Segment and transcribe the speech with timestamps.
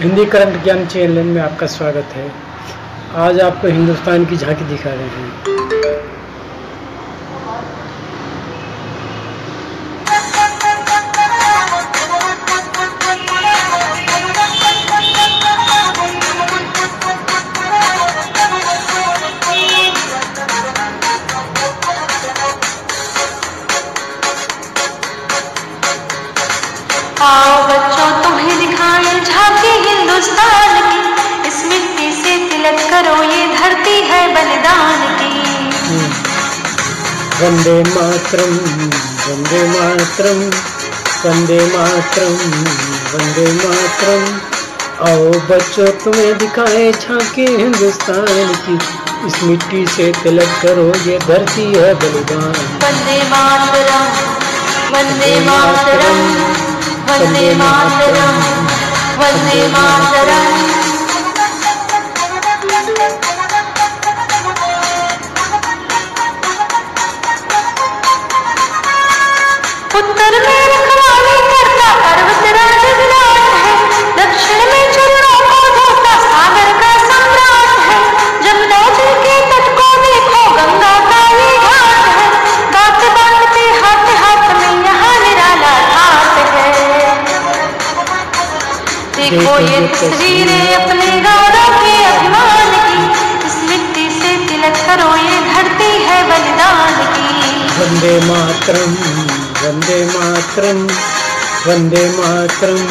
[0.00, 2.32] Hindi current ज्ञान channel में आपका स्वागत है।
[3.14, 5.55] आज आपको हिंदुस्तान की झांकी दिखा रहे हैं।
[30.16, 35.32] हिंदुस्तान की। इस मिट्टी से तिलक करो ये धरती है बलिदान की।
[37.40, 38.54] वंदे मातरम
[39.26, 40.40] वंदे मातरम
[41.24, 42.36] वंदे मातरम
[43.12, 44.24] वंदे मातरम।
[45.08, 48.78] आओ बच्चों तुम्हें दिखाए झांकी हिंदुस्तान की।
[49.26, 52.52] इस मिट्टी से तिलक करो ये धरती है बलिदान।
[52.84, 54.08] वंदे मातरम
[54.94, 56.24] वंदे मातरम
[57.10, 58.65] वंदे मातरम।
[59.18, 60.54] वंदे मातरम।
[69.98, 70.95] उत्तर में
[89.30, 95.90] देखो ये तस्वीरें अपने गौरव के अभिमान की। इस मिट्टी से तिलक करो ये धरती
[96.04, 97.28] है बलिदान की।
[97.78, 98.94] वंदे मातरम
[99.62, 100.86] वंदे मातरम
[101.66, 102.82] वंदे मातरम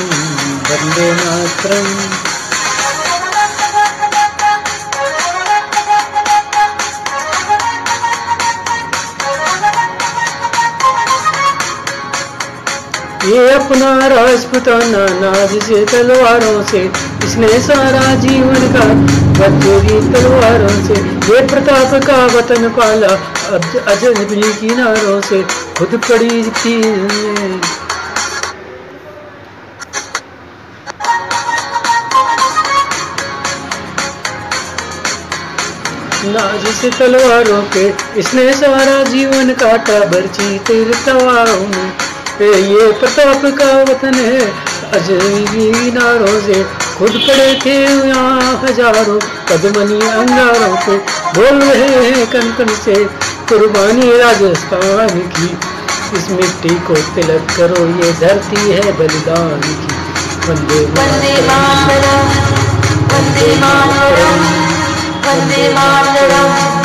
[0.70, 2.35] वंदे मातरम।
[13.26, 16.82] ये अपना राजपुताना नाज से तलवारों से,
[17.26, 18.86] इसने सारा जीवन का
[19.40, 23.14] बचोरी तलवारों से। ये प्रताप का वतन पाला
[23.94, 25.42] अजनबी किनारों से,
[25.78, 26.76] खुद पड़ी थी
[36.28, 37.88] नाज से तलवारों के
[38.20, 42.05] इसने सारा जीवन काटा, बर्ची तेरे तवारों में।
[42.42, 44.40] ये प्रताप का वतन है।
[44.94, 46.64] अजनबी नारों से
[46.98, 47.76] खुद पड़े थे
[48.08, 49.20] यहाँ हज़ारों
[49.50, 50.98] कदमनी अंगारों पे।
[51.36, 52.96] बोल रहे हैं कन कन से
[53.50, 55.50] कुर्बानी राजस्थान की।
[56.18, 59.94] इस मिट्टी को तिलक करो ये धरती है बलिदान की।
[60.48, 60.82] वंदे
[61.48, 62.28] मातरम
[63.12, 64.42] वंदे मातरम
[65.28, 66.85] वंदे मातरम।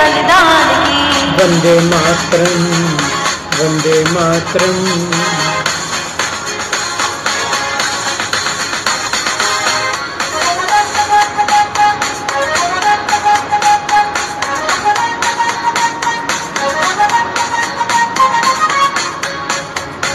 [0.00, 0.98] बलिदान की।
[1.38, 2.62] वंदे मातरम
[3.58, 4.78] वंदे मातरम।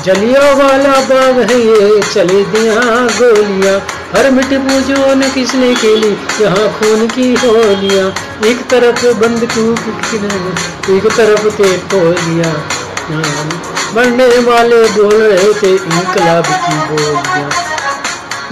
[0.05, 2.81] जलिया वाला बाग है ये चले दिया
[3.19, 3.77] गोलियाँ।
[4.15, 6.09] हर मिट पूजो न किसने खेली
[6.41, 8.07] यहाँ खून की होलियाँ।
[8.49, 9.55] एक तरफ़ बंदूक
[10.05, 10.51] किनारे,
[10.95, 11.69] एक तरफ़ थे
[13.07, 13.23] हाँ,
[13.95, 17.49] मरने वाले बोल रहे थे इनकलाब की बोलियाँ।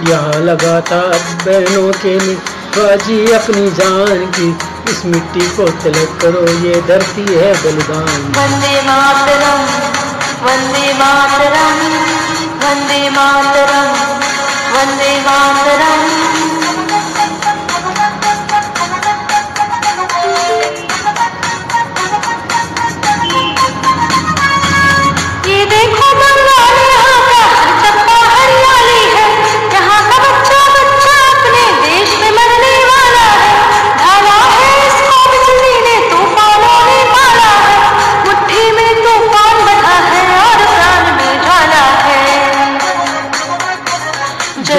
[0.10, 1.00] यहाँ लगाता
[1.46, 2.36] बहनों के में
[2.76, 4.50] बाजी अपनी जान की
[4.92, 9.62] इस मिट्टी को तिलक करो ये धरती है बलिदान। वंदे मातरम
[10.46, 11.78] वंदे मातरम
[12.64, 14.33] वंदे मातरम।
[14.74, 16.43] वंदे मातरम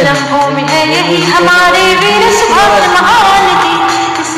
[0.05, 3.75] लम्हों में है यही हमारे वीर सुभाष महान की
[4.23, 4.33] इस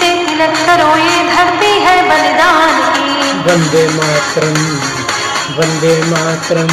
[0.00, 4.60] से तिलक करो ये धरती है बलिदान की वंदे मातरम
[5.56, 6.72] वंदे मातरम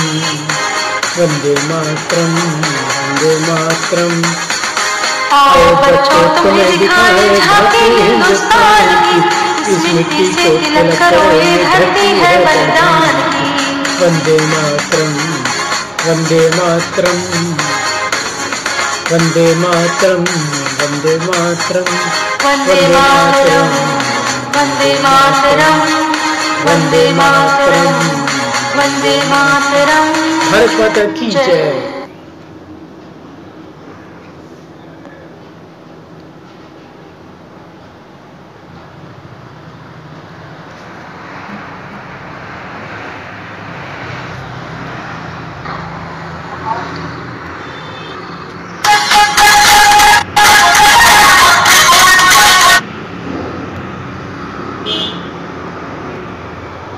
[1.18, 2.36] वंदे मातरम
[2.88, 4.22] वंदे मातरम।
[5.38, 9.18] आओ बच्चों तुम्हें दिखाए झांकी हिंदुस्तान की।
[9.72, 15.18] स्मृति से तिलक करो ये धरती है बलिदान। की। वंदे मातरम
[16.06, 17.57] वंदे मातरम।
[19.12, 20.24] वंदे मातरं
[20.80, 21.86] वंदे मातरं
[22.46, 23.70] वंदे मातरं
[24.56, 25.78] वंदे मातरं
[26.66, 27.94] वंदे मातरं
[28.78, 30.12] वंदे मातरं
[30.52, 31.97] भारत माता की जय।